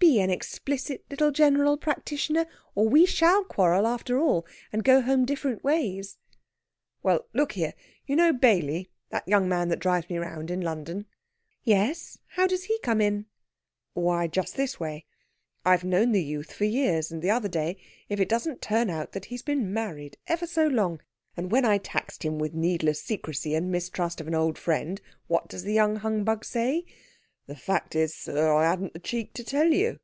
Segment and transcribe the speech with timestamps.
[0.00, 2.46] Be an explicit little general practitioner,
[2.76, 6.18] or we shall quarrel, after all, and go home different ways."
[7.02, 7.74] "Well, look here!
[8.06, 11.06] You know Bailey, the young man that drives me round in London?"
[11.64, 12.16] "Yes.
[12.28, 13.26] How does he come in?"
[13.92, 15.04] "Why, just this way;
[15.64, 17.76] I've known the youth for years, and the other day
[18.08, 21.02] if it doesn't turn out that he's been married ever so long!
[21.36, 25.48] And when I taxed him with needless secrecy and mistrust of an old friend, what
[25.48, 26.84] does the young humbug say?
[27.46, 29.98] 'The fact is, sir, I hadn't the cheek to tell you.'